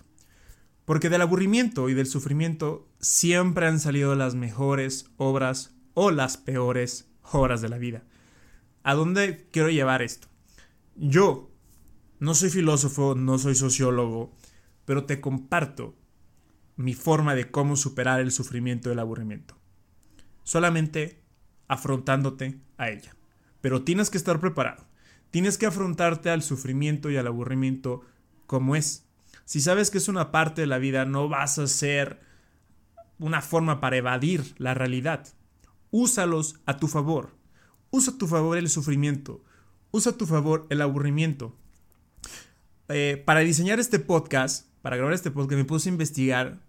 Porque 0.84 1.10
del 1.10 1.20
aburrimiento 1.20 1.88
y 1.88 1.94
del 1.94 2.06
sufrimiento 2.06 2.87
siempre 3.00 3.66
han 3.66 3.80
salido 3.80 4.14
las 4.14 4.34
mejores 4.34 5.10
obras 5.16 5.74
o 5.94 6.10
las 6.10 6.36
peores 6.36 7.10
obras 7.32 7.60
de 7.60 7.68
la 7.68 7.78
vida. 7.78 8.04
¿A 8.82 8.94
dónde 8.94 9.48
quiero 9.50 9.70
llevar 9.70 10.02
esto? 10.02 10.28
Yo 10.96 11.50
no 12.18 12.34
soy 12.34 12.50
filósofo, 12.50 13.14
no 13.14 13.38
soy 13.38 13.54
sociólogo, 13.54 14.34
pero 14.84 15.04
te 15.04 15.20
comparto 15.20 15.96
mi 16.76 16.94
forma 16.94 17.34
de 17.34 17.50
cómo 17.50 17.76
superar 17.76 18.20
el 18.20 18.32
sufrimiento 18.32 18.88
y 18.88 18.92
el 18.92 18.98
aburrimiento. 18.98 19.56
Solamente 20.42 21.22
afrontándote 21.66 22.60
a 22.78 22.88
ella. 22.88 23.14
Pero 23.60 23.82
tienes 23.82 24.10
que 24.10 24.18
estar 24.18 24.40
preparado. 24.40 24.86
Tienes 25.30 25.58
que 25.58 25.66
afrontarte 25.66 26.30
al 26.30 26.42
sufrimiento 26.42 27.10
y 27.10 27.16
al 27.16 27.26
aburrimiento 27.26 28.02
como 28.46 28.76
es. 28.76 29.06
Si 29.44 29.60
sabes 29.60 29.90
que 29.90 29.98
es 29.98 30.08
una 30.08 30.30
parte 30.30 30.62
de 30.62 30.66
la 30.66 30.78
vida, 30.78 31.04
no 31.04 31.28
vas 31.28 31.58
a 31.58 31.66
ser 31.66 32.20
una 33.18 33.40
forma 33.40 33.80
para 33.80 33.96
evadir 33.96 34.54
la 34.58 34.74
realidad. 34.74 35.26
Úsalos 35.90 36.56
a 36.66 36.76
tu 36.78 36.88
favor. 36.88 37.30
Usa 37.90 38.14
a 38.14 38.18
tu 38.18 38.26
favor 38.26 38.58
el 38.58 38.68
sufrimiento. 38.68 39.42
Usa 39.90 40.12
a 40.12 40.16
tu 40.16 40.26
favor 40.26 40.66
el 40.70 40.82
aburrimiento. 40.82 41.54
Eh, 42.88 43.22
para 43.24 43.40
diseñar 43.40 43.80
este 43.80 43.98
podcast, 43.98 44.66
para 44.82 44.96
grabar 44.96 45.14
este 45.14 45.30
podcast, 45.30 45.58
me 45.58 45.64
puse 45.64 45.88
a 45.88 45.92
investigar 45.92 46.60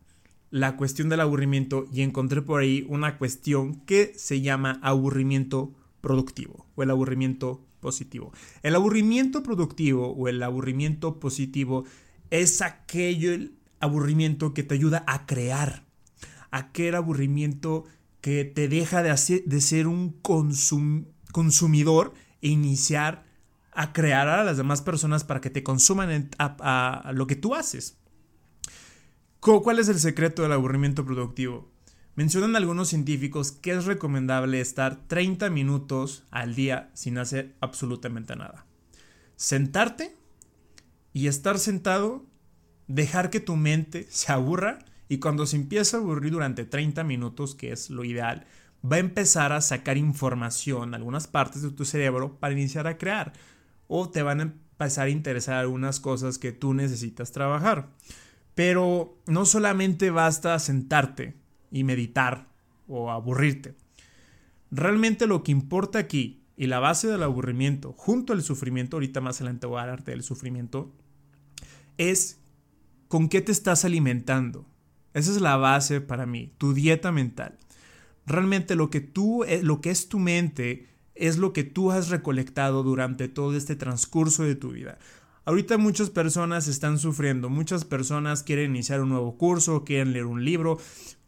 la 0.51 0.75
cuestión 0.77 1.09
del 1.09 1.19
aburrimiento 1.19 1.85
y 1.93 2.01
encontré 2.01 2.41
por 2.41 2.61
ahí 2.61 2.85
una 2.89 3.17
cuestión 3.17 3.81
que 3.85 4.13
se 4.15 4.41
llama 4.41 4.79
aburrimiento 4.81 5.73
productivo 6.01 6.65
o 6.75 6.83
el 6.83 6.89
aburrimiento 6.89 7.61
positivo. 7.79 8.33
El 8.63 8.75
aburrimiento 8.75 9.43
productivo 9.43 10.11
o 10.11 10.27
el 10.27 10.41
aburrimiento 10.43 11.19
positivo 11.19 11.85
es 12.29 12.61
aquello 12.61 13.33
el 13.33 13.53
aburrimiento 13.79 14.53
que 14.53 14.63
te 14.63 14.75
ayuda 14.75 15.03
a 15.07 15.25
crear, 15.25 15.85
aquel 16.51 16.95
aburrimiento 16.95 17.85
que 18.21 18.45
te 18.45 18.67
deja 18.67 19.03
de, 19.03 19.43
de 19.45 19.61
ser 19.61 19.87
un 19.87 20.19
consumidor 21.31 22.13
e 22.41 22.49
iniciar 22.49 23.25
a 23.71 23.93
crear 23.93 24.27
a 24.27 24.43
las 24.43 24.57
demás 24.57 24.81
personas 24.81 25.23
para 25.23 25.41
que 25.41 25.49
te 25.49 25.63
consuman 25.63 26.29
a 26.37 27.11
lo 27.13 27.27
que 27.27 27.35
tú 27.35 27.55
haces. 27.55 27.99
¿Cuál 29.39 29.79
es 29.79 29.87
el 29.87 29.99
secreto 29.99 30.41
del 30.41 30.51
aburrimiento 30.51 31.05
productivo? 31.05 31.71
Mencionan 32.15 32.57
algunos 32.57 32.89
científicos 32.89 33.53
que 33.53 33.71
es 33.71 33.85
recomendable 33.85 34.59
estar 34.59 35.07
30 35.07 35.49
minutos 35.49 36.25
al 36.29 36.55
día 36.55 36.91
sin 36.93 37.17
hacer 37.17 37.55
absolutamente 37.61 38.35
nada. 38.35 38.65
Sentarte 39.37 40.13
y 41.13 41.27
estar 41.27 41.57
sentado, 41.57 42.25
dejar 42.87 43.29
que 43.29 43.39
tu 43.39 43.55
mente 43.55 44.05
se 44.09 44.33
aburra 44.33 44.79
y 45.09 45.17
cuando 45.17 45.47
se 45.47 45.57
empieza 45.57 45.97
a 45.97 45.99
aburrir 45.99 46.31
durante 46.31 46.63
30 46.63 47.03
minutos, 47.03 47.55
que 47.55 47.71
es 47.71 47.89
lo 47.89 48.05
ideal, 48.05 48.45
va 48.85 48.97
a 48.97 48.99
empezar 48.99 49.51
a 49.51 49.59
sacar 49.59 49.97
información, 49.97 50.93
algunas 50.93 51.27
partes 51.27 51.63
de 51.63 51.71
tu 51.71 51.83
cerebro 51.83 52.39
para 52.39 52.53
iniciar 52.53 52.87
a 52.87 52.97
crear 52.97 53.33
o 53.87 54.09
te 54.09 54.21
van 54.21 54.39
a 54.39 54.43
empezar 54.43 55.07
a 55.07 55.09
interesar 55.09 55.55
algunas 55.55 55.99
cosas 55.99 56.37
que 56.37 56.51
tú 56.51 56.73
necesitas 56.73 57.31
trabajar. 57.31 57.89
Pero 58.53 59.17
no 59.25 59.45
solamente 59.45 60.11
basta 60.11 60.57
sentarte 60.59 61.35
y 61.71 61.83
meditar 61.83 62.47
o 62.87 63.11
aburrirte. 63.11 63.75
Realmente 64.69 65.25
lo 65.25 65.43
que 65.43 65.51
importa 65.51 65.97
aquí 65.97 66.43
y 66.55 66.67
la 66.67 66.79
base 66.79 67.07
del 67.07 67.23
aburrimiento 67.23 67.93
junto 67.93 68.33
al 68.33 68.43
sufrimiento, 68.43 68.97
ahorita 68.97 69.21
más 69.21 69.37
adelante 69.37 69.65
voy 69.65 69.79
a 69.79 69.83
hablarte 69.83 70.11
del 70.11 70.21
sufrimiento, 70.21 70.93
es 71.97 72.37
con 73.07 73.27
qué 73.27 73.41
te 73.41 73.51
estás 73.51 73.85
alimentando. 73.85 74.67
Esa 75.13 75.31
es 75.31 75.41
la 75.41 75.57
base 75.57 76.01
para 76.01 76.25
mí, 76.25 76.53
tu 76.57 76.73
dieta 76.73 77.11
mental. 77.11 77.57
Realmente 78.25 78.75
lo 78.75 78.89
que 78.89 79.01
tú, 79.01 79.43
eh, 79.43 79.61
lo 79.63 79.81
que 79.81 79.89
es 79.89 80.07
tu 80.09 80.19
mente, 80.19 80.87
es 81.15 81.37
lo 81.37 81.51
que 81.51 81.63
tú 81.63 81.91
has 81.91 82.09
recolectado 82.09 82.83
durante 82.83 83.27
todo 83.27 83.55
este 83.55 83.75
transcurso 83.75 84.43
de 84.43 84.55
tu 84.55 84.71
vida. 84.71 84.97
Ahorita 85.45 85.77
muchas 85.77 86.09
personas 86.09 86.67
están 86.67 86.99
sufriendo, 86.99 87.49
muchas 87.49 87.83
personas 87.83 88.43
quieren 88.43 88.71
iniciar 88.71 89.01
un 89.01 89.09
nuevo 89.09 89.35
curso, 89.37 89.83
quieren 89.83 90.13
leer 90.13 90.25
un 90.25 90.45
libro, 90.45 90.77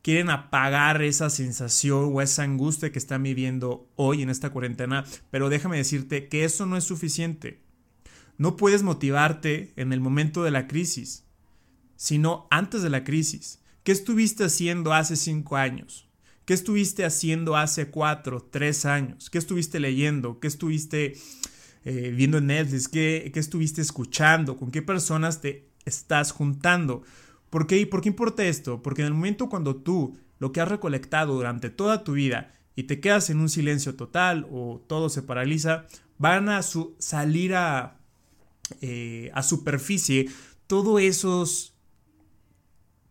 quieren 0.01 0.29
apagar 0.29 1.01
esa 1.01 1.29
sensación 1.29 2.11
o 2.13 2.21
esa 2.21 2.43
angustia 2.43 2.91
que 2.91 2.99
están 2.99 3.23
viviendo 3.23 3.89
hoy 3.95 4.21
en 4.21 4.29
esta 4.29 4.51
cuarentena, 4.51 5.05
pero 5.29 5.49
déjame 5.49 5.77
decirte 5.77 6.27
que 6.27 6.43
eso 6.43 6.65
no 6.65 6.77
es 6.77 6.83
suficiente. 6.83 7.61
No 8.37 8.57
puedes 8.57 8.83
motivarte 8.83 9.73
en 9.75 9.93
el 9.93 9.99
momento 9.99 10.43
de 10.43 10.51
la 10.51 10.67
crisis, 10.67 11.25
sino 11.95 12.47
antes 12.49 12.81
de 12.81 12.89
la 12.89 13.03
crisis. 13.03 13.60
¿Qué 13.83 13.91
estuviste 13.91 14.43
haciendo 14.43 14.93
hace 14.93 15.15
cinco 15.15 15.57
años? 15.57 16.07
¿Qué 16.45 16.53
estuviste 16.53 17.05
haciendo 17.05 17.55
hace 17.55 17.89
cuatro, 17.89 18.47
tres 18.49 18.85
años? 18.85 19.29
¿Qué 19.29 19.37
estuviste 19.37 19.79
leyendo? 19.79 20.39
¿Qué 20.39 20.47
estuviste 20.47 21.15
eh, 21.83 22.13
viendo 22.15 22.37
en 22.37 22.47
Netflix, 22.47 22.87
qué, 22.87 23.31
estuviste 23.33 23.81
escuchando, 23.81 24.57
con 24.57 24.69
qué 24.69 24.81
personas 24.81 25.41
te 25.41 25.67
estás 25.85 26.31
juntando. 26.31 27.01
¿Por 27.49 27.65
qué? 27.65 27.85
¿Por 27.87 28.01
qué 28.01 28.09
importa 28.09 28.45
esto? 28.45 28.83
Porque 28.83 29.01
en 29.01 29.07
el 29.07 29.13
momento 29.13 29.49
cuando 29.49 29.75
tú 29.77 30.17
lo 30.37 30.51
que 30.51 30.61
has 30.61 30.67
recolectado 30.67 31.33
durante 31.33 31.69
toda 31.69 32.03
tu 32.03 32.13
vida 32.13 32.53
y 32.75 32.83
te 32.83 32.99
quedas 32.99 33.29
en 33.31 33.39
un 33.39 33.49
silencio 33.49 33.95
total 33.95 34.47
o 34.51 34.83
todo 34.87 35.09
se 35.09 35.23
paraliza, 35.23 35.85
van 36.19 36.49
a 36.49 36.61
salir 36.61 37.55
a, 37.55 37.99
eh, 38.81 39.31
a 39.33 39.41
superficie 39.41 40.29
todos 40.67 41.01
esos 41.01 41.70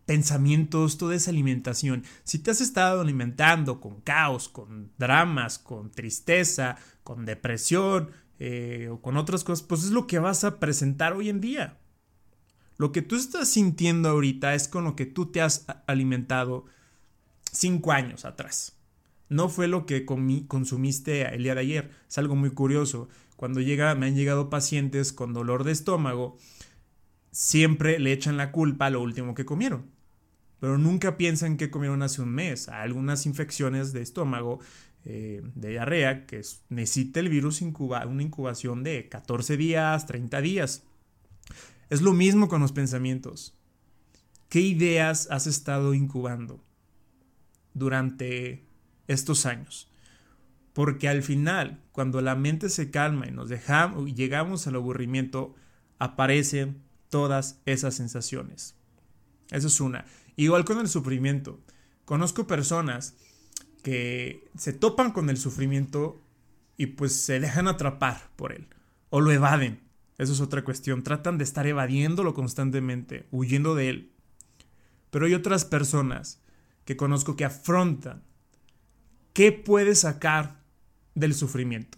pensamientos, 0.05 0.97
toda 0.97 1.15
esa 1.15 1.31
alimentación. 1.31 2.03
Si 2.23 2.39
te 2.39 2.51
has 2.51 2.61
estado 2.61 3.01
alimentando 3.01 3.79
con 3.79 4.01
caos, 4.01 4.49
con 4.49 4.91
dramas, 4.97 5.59
con 5.59 5.91
tristeza, 5.91 6.77
con 7.03 7.25
depresión, 7.25 8.11
eh, 8.43 8.89
o 8.91 8.99
con 9.01 9.17
otras 9.17 9.43
cosas, 9.43 9.63
pues 9.63 9.83
es 9.83 9.91
lo 9.91 10.07
que 10.07 10.17
vas 10.17 10.43
a 10.43 10.59
presentar 10.59 11.13
hoy 11.13 11.29
en 11.29 11.41
día. 11.41 11.77
Lo 12.77 12.91
que 12.91 13.03
tú 13.03 13.15
estás 13.15 13.47
sintiendo 13.47 14.09
ahorita 14.09 14.55
es 14.55 14.67
con 14.67 14.83
lo 14.83 14.95
que 14.95 15.05
tú 15.05 15.27
te 15.27 15.41
has 15.41 15.67
alimentado 15.85 16.65
cinco 17.51 17.91
años 17.91 18.25
atrás. 18.25 18.79
No 19.29 19.47
fue 19.47 19.67
lo 19.67 19.85
que 19.85 20.05
consumiste 20.05 21.21
el 21.33 21.43
día 21.43 21.53
de 21.53 21.61
ayer. 21.61 21.91
Es 22.09 22.17
algo 22.17 22.35
muy 22.35 22.49
curioso. 22.49 23.09
Cuando 23.35 23.61
llega, 23.61 23.93
me 23.93 24.07
han 24.07 24.15
llegado 24.15 24.49
pacientes 24.49 25.13
con 25.13 25.33
dolor 25.33 25.63
de 25.63 25.71
estómago, 25.71 26.39
siempre 27.31 27.99
le 27.99 28.11
echan 28.11 28.37
la 28.37 28.51
culpa 28.51 28.87
a 28.87 28.89
lo 28.89 29.01
último 29.01 29.33
que 29.33 29.45
comieron. 29.45 29.85
Pero 30.59 30.77
nunca 30.77 31.17
piensan 31.17 31.57
que 31.57 31.71
comieron 31.71 32.03
hace 32.03 32.21
un 32.21 32.29
mes. 32.29 32.69
Algunas 32.69 33.25
infecciones 33.25 33.93
de 33.93 34.01
estómago 34.01 34.59
eh, 35.03 35.41
de 35.55 35.69
diarrea 35.69 36.27
que 36.27 36.41
necesita 36.69 37.19
el 37.19 37.29
virus 37.29 37.61
una 37.61 38.21
incubación 38.21 38.83
de 38.83 39.09
14 39.09 39.57
días, 39.57 40.05
30 40.05 40.41
días. 40.41 40.83
Es 41.89 42.01
lo 42.01 42.13
mismo 42.13 42.47
con 42.47 42.61
los 42.61 42.71
pensamientos. 42.71 43.57
¿Qué 44.49 44.59
ideas 44.59 45.27
has 45.31 45.47
estado 45.47 45.93
incubando 45.93 46.63
durante 47.73 48.63
estos 49.07 49.45
años? 49.47 49.89
Porque 50.73 51.09
al 51.09 51.23
final, 51.23 51.81
cuando 51.91 52.21
la 52.21 52.35
mente 52.35 52.69
se 52.69 52.91
calma 52.91 53.27
y 53.27 53.31
nos 53.31 53.49
dejamos 53.49 54.07
y 54.07 54.13
llegamos 54.13 54.67
al 54.67 54.75
aburrimiento, 54.75 55.55
aparecen 55.97 56.81
todas 57.11 57.61
esas 57.67 57.93
sensaciones. 57.93 58.73
Eso 59.51 59.67
es 59.67 59.79
una. 59.79 60.05
Igual 60.35 60.65
con 60.65 60.79
el 60.79 60.89
sufrimiento. 60.89 61.59
Conozco 62.05 62.47
personas 62.47 63.13
que 63.83 64.49
se 64.57 64.73
topan 64.73 65.11
con 65.11 65.29
el 65.29 65.37
sufrimiento 65.37 66.23
y 66.77 66.87
pues 66.87 67.15
se 67.15 67.39
dejan 67.39 67.67
atrapar 67.67 68.31
por 68.35 68.53
él 68.53 68.67
o 69.11 69.21
lo 69.21 69.31
evaden. 69.31 69.81
Eso 70.17 70.33
es 70.33 70.41
otra 70.41 70.63
cuestión. 70.63 71.03
Tratan 71.03 71.37
de 71.37 71.43
estar 71.43 71.67
evadiéndolo 71.67 72.33
constantemente, 72.33 73.27
huyendo 73.31 73.75
de 73.75 73.89
él. 73.89 74.11
Pero 75.11 75.25
hay 75.25 75.33
otras 75.33 75.65
personas 75.65 76.39
que 76.85 76.97
conozco 76.97 77.35
que 77.35 77.45
afrontan 77.45 78.23
qué 79.33 79.51
puede 79.51 79.95
sacar 79.95 80.61
del 81.13 81.33
sufrimiento. 81.33 81.97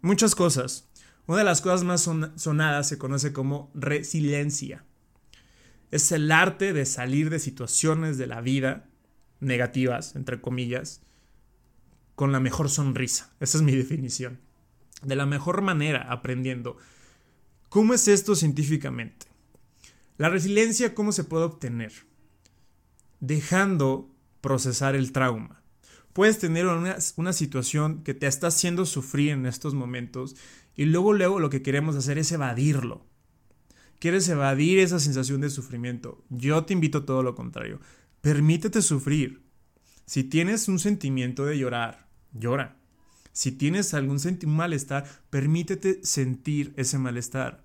Muchas 0.00 0.34
cosas. 0.34 0.87
Una 1.28 1.38
de 1.38 1.44
las 1.44 1.60
cosas 1.60 1.84
más 1.84 2.08
sonadas 2.36 2.88
se 2.88 2.96
conoce 2.96 3.34
como 3.34 3.70
resiliencia. 3.74 4.86
Es 5.90 6.10
el 6.10 6.32
arte 6.32 6.72
de 6.72 6.86
salir 6.86 7.28
de 7.28 7.38
situaciones 7.38 8.16
de 8.16 8.26
la 8.26 8.40
vida 8.40 8.88
negativas, 9.38 10.16
entre 10.16 10.40
comillas, 10.40 11.02
con 12.14 12.32
la 12.32 12.40
mejor 12.40 12.70
sonrisa. 12.70 13.30
Esa 13.40 13.58
es 13.58 13.62
mi 13.62 13.76
definición. 13.76 14.40
De 15.02 15.16
la 15.16 15.26
mejor 15.26 15.60
manera, 15.60 16.10
aprendiendo. 16.10 16.78
¿Cómo 17.68 17.92
es 17.92 18.08
esto 18.08 18.34
científicamente? 18.34 19.26
La 20.16 20.30
resiliencia, 20.30 20.94
¿cómo 20.94 21.12
se 21.12 21.24
puede 21.24 21.44
obtener? 21.44 21.92
Dejando 23.20 24.10
procesar 24.40 24.96
el 24.96 25.12
trauma. 25.12 25.60
Puedes 26.14 26.38
tener 26.38 26.66
una, 26.66 26.96
una, 27.16 27.32
situación 27.34 28.02
que 28.02 28.14
te 28.14 28.26
está 28.26 28.46
haciendo 28.46 28.86
sufrir 28.86 29.32
en 29.32 29.44
estos 29.44 29.74
momentos 29.74 30.34
y 30.78 30.84
luego, 30.84 31.12
luego 31.12 31.40
lo 31.40 31.50
que 31.50 31.60
queremos 31.60 31.96
hacer 31.96 32.18
es 32.18 32.30
evadirlo. 32.30 33.04
Quieres 33.98 34.28
evadir 34.28 34.78
esa 34.78 35.00
sensación 35.00 35.40
de 35.40 35.50
sufrimiento. 35.50 36.24
Yo 36.30 36.64
te 36.64 36.72
invito 36.72 36.98
a 36.98 37.04
todo 37.04 37.24
lo 37.24 37.34
contrario. 37.34 37.80
Permítete 38.20 38.80
sufrir. 38.80 39.42
Si 40.06 40.22
tienes 40.22 40.68
un 40.68 40.78
sentimiento 40.78 41.44
de 41.44 41.58
llorar, 41.58 42.06
llora. 42.32 42.76
Si 43.32 43.50
tienes 43.50 43.92
algún 43.92 44.20
malestar, 44.46 45.04
permítete 45.30 45.98
sentir 46.04 46.74
ese 46.76 46.96
malestar. 46.96 47.64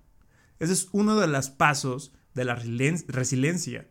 Ese 0.58 0.72
es 0.72 0.88
uno 0.90 1.16
de 1.16 1.28
los 1.28 1.50
pasos 1.50 2.12
de 2.34 2.44
la 2.44 2.56
resiliencia. 2.56 3.86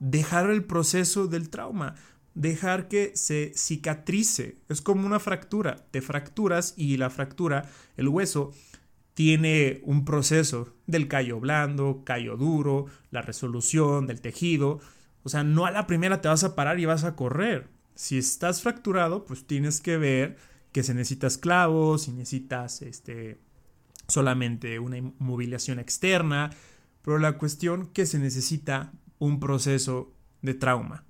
Dejar 0.00 0.50
el 0.50 0.64
proceso 0.64 1.28
del 1.28 1.48
trauma, 1.48 1.94
dejar 2.34 2.88
que 2.88 3.12
se 3.14 3.52
cicatrice. 3.54 4.56
Es 4.68 4.80
como 4.80 5.06
una 5.06 5.20
fractura. 5.20 5.76
Te 5.90 6.00
fracturas 6.00 6.74
y 6.76 6.96
la 6.96 7.10
fractura, 7.10 7.70
el 7.96 8.08
hueso, 8.08 8.52
tiene 9.14 9.80
un 9.84 10.04
proceso 10.04 10.74
del 10.86 11.08
callo 11.08 11.38
blando, 11.40 12.02
callo 12.04 12.36
duro, 12.36 12.86
la 13.10 13.22
resolución 13.22 14.06
del 14.06 14.20
tejido. 14.20 14.80
O 15.22 15.28
sea, 15.28 15.44
no 15.44 15.66
a 15.66 15.70
la 15.70 15.86
primera 15.86 16.20
te 16.20 16.28
vas 16.28 16.44
a 16.44 16.54
parar 16.54 16.80
y 16.80 16.86
vas 16.86 17.04
a 17.04 17.14
correr. 17.14 17.68
Si 17.94 18.16
estás 18.16 18.62
fracturado, 18.62 19.24
pues 19.24 19.46
tienes 19.46 19.80
que 19.80 19.98
ver 19.98 20.36
que 20.72 20.82
se 20.82 20.94
necesitas 20.94 21.36
clavos, 21.36 22.02
si 22.02 22.12
necesitas 22.12 22.80
este, 22.80 23.38
solamente 24.08 24.78
una 24.78 24.96
inmovilización 24.96 25.78
externa, 25.78 26.50
pero 27.02 27.18
la 27.18 27.36
cuestión 27.36 27.88
que 27.88 28.06
se 28.06 28.18
necesita 28.18 28.92
un 29.18 29.38
proceso 29.38 30.12
de 30.40 30.54
trauma, 30.54 31.04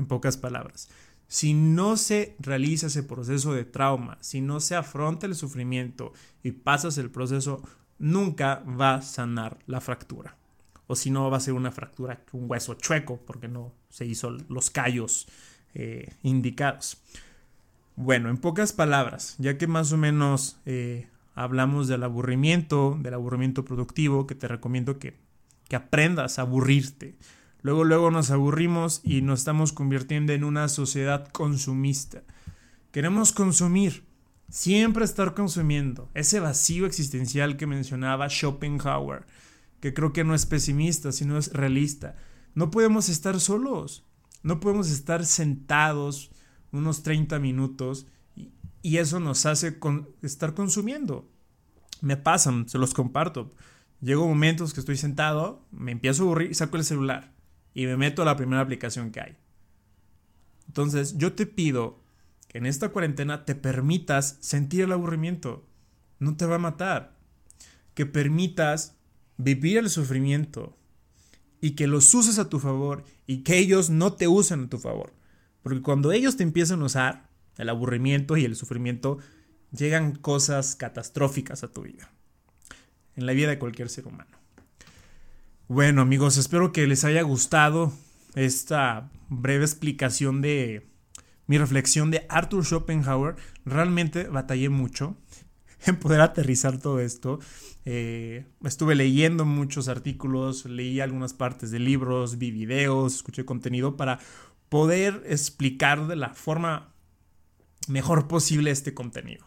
en 0.00 0.06
pocas 0.06 0.36
palabras. 0.36 0.88
Si 1.28 1.54
no 1.54 1.96
se 1.96 2.34
realiza 2.40 2.88
ese 2.88 3.04
proceso 3.04 3.54
de 3.54 3.64
trauma, 3.64 4.18
si 4.20 4.40
no 4.40 4.58
se 4.58 4.74
afronta 4.74 5.26
el 5.26 5.36
sufrimiento 5.36 6.12
y 6.42 6.50
pasas 6.50 6.98
el 6.98 7.10
proceso, 7.10 7.62
nunca 8.00 8.64
va 8.68 8.96
a 8.96 9.02
sanar 9.02 9.58
la 9.66 9.80
fractura. 9.80 10.36
O 10.88 10.96
si 10.96 11.10
no, 11.10 11.30
va 11.30 11.36
a 11.36 11.40
ser 11.40 11.54
una 11.54 11.70
fractura, 11.70 12.20
un 12.32 12.50
hueso 12.50 12.74
chueco, 12.74 13.20
porque 13.24 13.46
no 13.46 13.72
se 13.90 14.06
hizo 14.06 14.30
los 14.48 14.70
callos 14.70 15.28
eh, 15.72 16.12
indicados. 16.24 17.00
Bueno, 17.94 18.28
en 18.28 18.38
pocas 18.38 18.72
palabras, 18.72 19.36
ya 19.38 19.56
que 19.56 19.68
más 19.68 19.92
o 19.92 19.96
menos 19.96 20.58
eh, 20.66 21.06
hablamos 21.36 21.86
del 21.86 22.02
aburrimiento, 22.02 22.98
del 23.00 23.14
aburrimiento 23.14 23.64
productivo, 23.64 24.26
que 24.26 24.34
te 24.34 24.48
recomiendo 24.48 24.98
que, 24.98 25.14
que 25.68 25.76
aprendas 25.76 26.40
a 26.40 26.42
aburrirte. 26.42 27.14
Luego, 27.62 27.84
luego 27.84 28.10
nos 28.10 28.30
aburrimos 28.30 29.02
y 29.04 29.20
nos 29.20 29.40
estamos 29.40 29.72
convirtiendo 29.72 30.32
en 30.32 30.44
una 30.44 30.68
sociedad 30.68 31.28
consumista. 31.28 32.22
Queremos 32.90 33.32
consumir, 33.32 34.04
siempre 34.48 35.04
estar 35.04 35.34
consumiendo. 35.34 36.08
Ese 36.14 36.40
vacío 36.40 36.86
existencial 36.86 37.56
que 37.56 37.66
mencionaba 37.66 38.30
Schopenhauer, 38.30 39.26
que 39.80 39.92
creo 39.92 40.12
que 40.12 40.24
no 40.24 40.34
es 40.34 40.46
pesimista, 40.46 41.12
sino 41.12 41.36
es 41.36 41.52
realista. 41.52 42.16
No 42.54 42.70
podemos 42.70 43.10
estar 43.10 43.38
solos, 43.40 44.04
no 44.42 44.58
podemos 44.58 44.90
estar 44.90 45.26
sentados 45.26 46.30
unos 46.72 47.02
30 47.02 47.38
minutos 47.40 48.06
y, 48.82 48.96
eso 48.96 49.20
nos 49.20 49.44
hace 49.44 49.78
estar 50.22 50.54
consumiendo. 50.54 51.28
Me 52.00 52.16
pasan, 52.16 52.66
se 52.70 52.78
los 52.78 52.94
comparto. 52.94 53.54
Llego 54.00 54.26
momentos 54.26 54.72
que 54.72 54.80
estoy 54.80 54.96
sentado, 54.96 55.66
me 55.70 55.92
empiezo 55.92 56.22
a 56.22 56.26
aburrir 56.26 56.50
y 56.50 56.54
saco 56.54 56.78
el 56.78 56.84
celular 56.84 57.34
y 57.74 57.86
me 57.86 57.96
meto 57.96 58.22
a 58.22 58.24
la 58.24 58.36
primera 58.36 58.60
aplicación 58.62 59.10
que 59.10 59.20
hay. 59.20 59.36
Entonces, 60.66 61.16
yo 61.18 61.32
te 61.32 61.46
pido 61.46 62.00
que 62.48 62.58
en 62.58 62.66
esta 62.66 62.90
cuarentena 62.90 63.44
te 63.44 63.54
permitas 63.54 64.38
sentir 64.40 64.82
el 64.82 64.92
aburrimiento. 64.92 65.66
No 66.18 66.36
te 66.36 66.46
va 66.46 66.56
a 66.56 66.58
matar. 66.58 67.16
Que 67.94 68.06
permitas 68.06 68.96
vivir 69.36 69.78
el 69.78 69.90
sufrimiento 69.90 70.76
y 71.60 71.72
que 71.72 71.86
los 71.86 72.12
uses 72.14 72.38
a 72.38 72.48
tu 72.48 72.58
favor 72.58 73.04
y 73.26 73.42
que 73.42 73.58
ellos 73.58 73.90
no 73.90 74.14
te 74.14 74.28
usen 74.28 74.64
a 74.64 74.68
tu 74.68 74.78
favor. 74.78 75.12
Porque 75.62 75.82
cuando 75.82 76.12
ellos 76.12 76.36
te 76.36 76.42
empiezan 76.42 76.82
a 76.82 76.86
usar, 76.86 77.30
el 77.58 77.68
aburrimiento 77.68 78.36
y 78.36 78.44
el 78.44 78.56
sufrimiento, 78.56 79.18
llegan 79.70 80.16
cosas 80.16 80.74
catastróficas 80.76 81.62
a 81.62 81.68
tu 81.68 81.82
vida. 81.82 82.10
En 83.16 83.26
la 83.26 83.32
vida 83.32 83.50
de 83.50 83.58
cualquier 83.58 83.88
ser 83.88 84.06
humano. 84.06 84.39
Bueno 85.72 86.02
amigos, 86.02 86.36
espero 86.36 86.72
que 86.72 86.88
les 86.88 87.04
haya 87.04 87.22
gustado 87.22 87.92
esta 88.34 89.08
breve 89.28 89.64
explicación 89.64 90.42
de 90.42 90.90
mi 91.46 91.58
reflexión 91.58 92.10
de 92.10 92.26
Arthur 92.28 92.64
Schopenhauer. 92.66 93.36
Realmente 93.64 94.24
batallé 94.24 94.68
mucho 94.68 95.16
en 95.86 95.94
poder 96.00 96.22
aterrizar 96.22 96.78
todo 96.78 96.98
esto. 96.98 97.38
Eh, 97.84 98.46
estuve 98.64 98.96
leyendo 98.96 99.44
muchos 99.44 99.86
artículos, 99.86 100.64
leí 100.64 100.98
algunas 100.98 101.34
partes 101.34 101.70
de 101.70 101.78
libros, 101.78 102.36
vi 102.36 102.50
videos, 102.50 103.14
escuché 103.14 103.44
contenido 103.44 103.96
para 103.96 104.18
poder 104.70 105.22
explicar 105.28 106.08
de 106.08 106.16
la 106.16 106.34
forma 106.34 106.92
mejor 107.86 108.26
posible 108.26 108.72
este 108.72 108.92
contenido. 108.92 109.46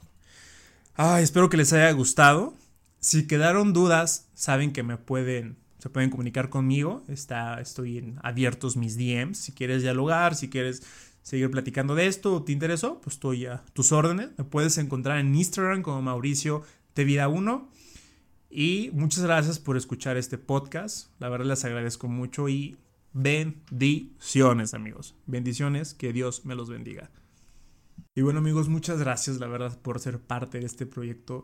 espero 1.19 1.49
que 1.49 1.57
les 1.57 1.73
haya 1.73 1.91
gustado. 1.91 2.53
Si 3.01 3.27
quedaron 3.27 3.73
dudas, 3.73 4.29
saben 4.35 4.71
que 4.71 4.83
me 4.83 4.95
pueden 4.95 5.61
se 5.83 5.89
pueden 5.89 6.09
comunicar 6.09 6.49
conmigo. 6.49 7.03
Está, 7.09 7.59
estoy 7.59 7.97
en 7.97 8.17
abiertos 8.23 8.77
mis 8.77 8.97
DMs. 8.97 9.37
Si 9.37 9.51
quieres 9.51 9.81
dialogar, 9.81 10.33
si 10.33 10.49
quieres 10.49 10.81
seguir 11.23 11.51
platicando 11.51 11.93
de 11.93 12.07
esto 12.07 12.35
o 12.35 12.43
te 12.43 12.53
interesó, 12.53 13.01
pues 13.01 13.17
estoy 13.17 13.47
a 13.47 13.65
tus 13.73 13.91
órdenes. 13.91 14.29
Me 14.37 14.45
puedes 14.45 14.77
encontrar 14.77 15.19
en 15.19 15.35
Instagram 15.35 15.81
como 15.81 16.01
Mauricio 16.01 16.63
de 16.95 17.03
Vida 17.03 17.27
1. 17.27 17.69
Y 18.49 18.91
muchas 18.93 19.25
gracias 19.25 19.59
por 19.59 19.75
escuchar 19.75 20.15
este 20.15 20.37
podcast. 20.37 21.09
La 21.19 21.27
verdad 21.27 21.47
les 21.47 21.65
agradezco 21.65 22.07
mucho 22.07 22.47
y 22.47 22.77
bendiciones, 23.11 24.73
amigos. 24.73 25.15
Bendiciones, 25.25 25.93
que 25.93 26.13
Dios 26.13 26.45
me 26.45 26.55
los 26.55 26.69
bendiga. 26.69 27.11
Y 28.15 28.21
bueno, 28.21 28.39
amigos, 28.39 28.69
muchas 28.69 28.99
gracias, 28.99 29.37
la 29.37 29.47
verdad, 29.47 29.77
por 29.81 29.99
ser 29.99 30.21
parte 30.21 30.61
de 30.61 30.65
este 30.65 30.85
proyecto. 30.85 31.43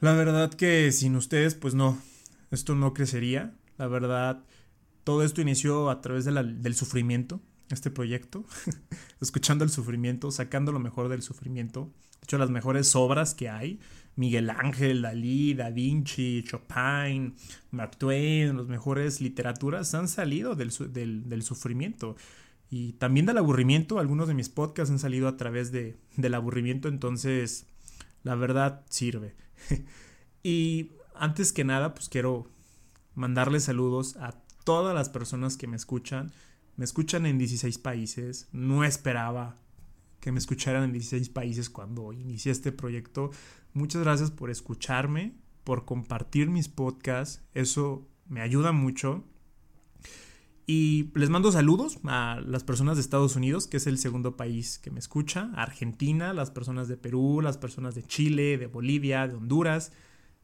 La 0.00 0.14
verdad 0.14 0.52
que 0.52 0.90
sin 0.90 1.14
ustedes, 1.14 1.54
pues 1.54 1.74
no, 1.74 1.96
esto 2.50 2.74
no 2.74 2.92
crecería. 2.92 3.54
La 3.78 3.86
verdad, 3.86 4.44
todo 5.04 5.22
esto 5.22 5.40
inició 5.40 5.88
a 5.88 6.00
través 6.00 6.24
del 6.26 6.74
sufrimiento, 6.74 7.40
este 7.70 7.90
proyecto, 7.90 8.44
escuchando 9.20 9.64
el 9.64 9.70
sufrimiento, 9.70 10.30
sacando 10.30 10.72
lo 10.72 10.80
mejor 10.80 11.08
del 11.08 11.22
sufrimiento. 11.22 11.92
De 12.20 12.24
hecho, 12.24 12.38
las 12.38 12.50
mejores 12.50 12.94
obras 12.96 13.34
que 13.34 13.48
hay, 13.48 13.78
Miguel 14.16 14.50
Ángel, 14.50 15.02
Dalí, 15.02 15.54
Da 15.54 15.70
Vinci, 15.70 16.44
Chopin, 16.44 17.36
Mark 17.70 17.96
Twain, 17.98 18.56
las 18.56 18.66
mejores 18.66 19.20
literaturas 19.20 19.94
han 19.94 20.08
salido 20.08 20.56
del, 20.56 20.72
del, 20.92 21.42
sufrimiento. 21.42 22.16
Y 22.68 22.94
también 22.94 23.26
del 23.26 23.38
aburrimiento, 23.38 24.00
algunos 24.00 24.26
de 24.26 24.34
mis 24.34 24.48
podcasts 24.48 24.90
han 24.90 24.98
salido 24.98 25.28
a 25.28 25.36
través 25.36 25.70
de, 25.70 25.96
del 26.16 26.34
aburrimiento, 26.34 26.88
entonces 26.88 27.66
la 28.24 28.34
verdad 28.34 28.84
sirve. 28.90 29.36
y 30.42 30.90
antes 31.14 31.52
que 31.52 31.62
nada, 31.62 31.94
pues 31.94 32.08
quiero 32.08 32.50
mandarle 33.18 33.60
saludos 33.60 34.16
a 34.16 34.32
todas 34.64 34.94
las 34.94 35.08
personas 35.08 35.56
que 35.56 35.66
me 35.66 35.76
escuchan. 35.76 36.32
Me 36.76 36.84
escuchan 36.84 37.26
en 37.26 37.38
16 37.38 37.78
países. 37.78 38.48
No 38.52 38.84
esperaba 38.84 39.58
que 40.20 40.32
me 40.32 40.38
escucharan 40.38 40.84
en 40.84 40.92
16 40.92 41.28
países 41.30 41.70
cuando 41.70 42.12
inicié 42.12 42.52
este 42.52 42.72
proyecto. 42.72 43.30
Muchas 43.72 44.02
gracias 44.02 44.30
por 44.30 44.50
escucharme, 44.50 45.34
por 45.64 45.84
compartir 45.84 46.48
mis 46.48 46.68
podcasts. 46.68 47.42
Eso 47.54 48.06
me 48.28 48.40
ayuda 48.40 48.72
mucho. 48.72 49.24
Y 50.66 51.10
les 51.14 51.30
mando 51.30 51.50
saludos 51.50 51.98
a 52.04 52.42
las 52.44 52.62
personas 52.62 52.98
de 52.98 53.00
Estados 53.00 53.36
Unidos, 53.36 53.66
que 53.66 53.78
es 53.78 53.86
el 53.86 53.96
segundo 53.96 54.36
país 54.36 54.78
que 54.78 54.90
me 54.90 54.98
escucha, 54.98 55.50
Argentina, 55.54 56.34
las 56.34 56.50
personas 56.50 56.88
de 56.88 56.98
Perú, 56.98 57.40
las 57.42 57.56
personas 57.56 57.94
de 57.94 58.02
Chile, 58.02 58.58
de 58.58 58.66
Bolivia, 58.66 59.26
de 59.26 59.34
Honduras, 59.34 59.92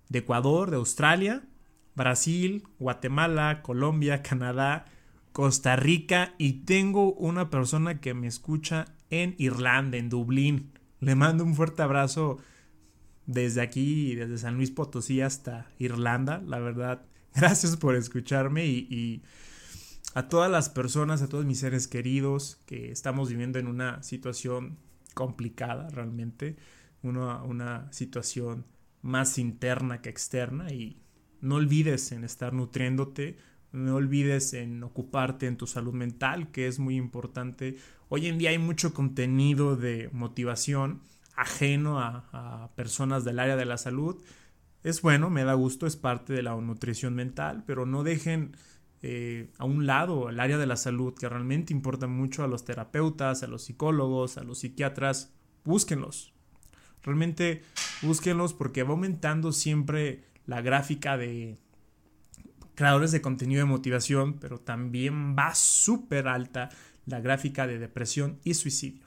de 0.08 0.20
Ecuador, 0.20 0.70
de 0.70 0.76
Australia, 0.76 1.46
Brasil, 1.94 2.64
Guatemala, 2.78 3.62
Colombia, 3.62 4.22
Canadá, 4.22 4.86
Costa 5.32 5.76
Rica 5.76 6.34
y 6.38 6.64
tengo 6.64 7.12
una 7.14 7.50
persona 7.50 8.00
que 8.00 8.14
me 8.14 8.26
escucha 8.26 8.94
en 9.10 9.34
Irlanda, 9.38 9.96
en 9.96 10.08
Dublín. 10.08 10.72
Le 11.00 11.14
mando 11.14 11.44
un 11.44 11.54
fuerte 11.54 11.82
abrazo 11.82 12.38
desde 13.26 13.60
aquí, 13.60 14.14
desde 14.14 14.38
San 14.38 14.54
Luis 14.54 14.70
Potosí 14.70 15.20
hasta 15.20 15.70
Irlanda. 15.78 16.42
La 16.46 16.58
verdad, 16.58 17.04
gracias 17.34 17.76
por 17.76 17.96
escucharme 17.96 18.66
y, 18.66 19.22
a 20.14 20.28
todas 20.28 20.48
las 20.48 20.68
personas, 20.68 21.22
a 21.22 21.28
todos 21.28 21.44
mis 21.44 21.58
seres 21.58 21.88
queridos 21.88 22.60
que 22.66 22.92
estamos 22.92 23.28
viviendo 23.28 23.58
en 23.58 23.66
una 23.66 24.00
situación 24.04 24.78
complicada 25.12 25.88
realmente, 25.90 26.56
una, 27.02 27.42
una 27.42 27.92
situación 27.92 28.64
más 29.02 29.38
interna 29.38 30.00
que 30.00 30.10
externa 30.10 30.72
y 30.72 31.03
no 31.44 31.56
olvides 31.56 32.10
en 32.12 32.24
estar 32.24 32.52
nutriéndote, 32.52 33.36
no 33.70 33.96
olvides 33.96 34.54
en 34.54 34.82
ocuparte 34.82 35.46
en 35.46 35.56
tu 35.56 35.66
salud 35.66 35.92
mental, 35.92 36.50
que 36.50 36.66
es 36.66 36.78
muy 36.78 36.96
importante. 36.96 37.76
Hoy 38.08 38.26
en 38.26 38.38
día 38.38 38.50
hay 38.50 38.58
mucho 38.58 38.94
contenido 38.94 39.76
de 39.76 40.08
motivación 40.12 41.02
ajeno 41.36 42.00
a, 42.00 42.70
personas 42.76 43.24
del 43.24 43.40
área 43.40 43.56
de 43.56 43.64
la 43.64 43.76
salud. 43.76 44.16
Es 44.82 45.02
bueno, 45.02 45.28
me 45.28 45.44
da 45.44 45.54
gusto, 45.54 45.86
es 45.86 45.96
parte 45.96 46.32
de 46.32 46.42
la 46.42 46.54
nutrición 46.56 47.14
mental, 47.14 47.64
pero 47.66 47.84
no 47.84 48.04
dejen 48.04 48.56
eh, 49.02 49.50
a 49.58 49.64
un 49.64 49.86
lado 49.86 50.30
el 50.30 50.40
área 50.40 50.56
de 50.56 50.66
la 50.66 50.76
salud, 50.76 51.14
que 51.14 51.28
realmente 51.28 51.72
importa 51.72 52.06
mucho 52.06 52.42
a 52.42 52.48
los 52.48 52.64
terapeutas, 52.64 53.42
a 53.42 53.48
los 53.48 53.64
psicólogos, 53.64 54.38
a 54.38 54.44
los 54.44 54.60
psiquiatras. 54.60 55.34
Búsquenlos. 55.64 56.32
Realmente 57.02 57.62
búsquenlos 58.02 58.54
porque 58.54 58.82
va 58.82 58.90
aumentando 58.90 59.52
siempre 59.52 60.24
la 60.46 60.60
gráfica 60.60 61.16
de 61.16 61.58
creadores 62.74 63.12
de 63.12 63.22
contenido 63.22 63.60
de 63.60 63.66
motivación, 63.66 64.38
pero 64.38 64.58
también 64.58 65.36
va 65.36 65.54
súper 65.54 66.28
alta 66.28 66.70
la 67.06 67.20
gráfica 67.20 67.66
de 67.66 67.78
depresión 67.78 68.40
y 68.44 68.54
suicidio. 68.54 69.06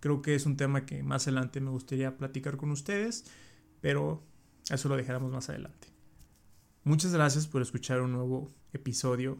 Creo 0.00 0.22
que 0.22 0.34
es 0.34 0.46
un 0.46 0.56
tema 0.56 0.86
que 0.86 1.02
más 1.02 1.26
adelante 1.26 1.60
me 1.60 1.70
gustaría 1.70 2.16
platicar 2.16 2.56
con 2.56 2.70
ustedes, 2.70 3.24
pero 3.80 4.22
eso 4.70 4.88
lo 4.88 4.96
dejaremos 4.96 5.32
más 5.32 5.48
adelante. 5.50 5.88
Muchas 6.84 7.12
gracias 7.12 7.46
por 7.46 7.62
escuchar 7.62 8.00
un 8.00 8.12
nuevo 8.12 8.54
episodio 8.72 9.38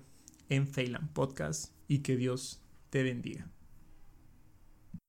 en 0.48 0.66
Phelan 0.66 1.08
Podcast 1.12 1.72
y 1.88 2.00
que 2.00 2.16
Dios 2.16 2.62
te 2.90 3.02
bendiga. 3.02 3.48